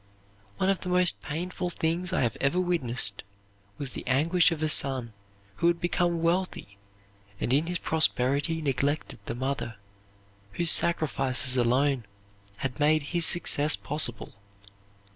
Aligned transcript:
One 0.57 0.71
of 0.71 0.79
the 0.79 0.89
most 0.89 1.21
painful 1.21 1.69
things 1.69 2.11
I 2.11 2.21
have 2.21 2.35
ever 2.41 2.59
witnessed 2.59 3.21
was 3.77 3.91
the 3.91 4.03
anguish 4.07 4.51
of 4.51 4.63
a 4.63 4.67
son 4.67 5.13
who 5.57 5.67
had 5.67 5.79
become 5.79 6.23
wealthy 6.23 6.79
and 7.39 7.53
in 7.53 7.67
his 7.67 7.77
prosperity 7.77 8.63
neglected 8.63 9.19
the 9.27 9.35
mother, 9.35 9.75
whose 10.53 10.71
sacrifices 10.71 11.55
alone 11.55 12.05
had 12.57 12.79
made 12.79 13.03
his 13.13 13.27
success 13.27 13.75
possible. 13.75 14.33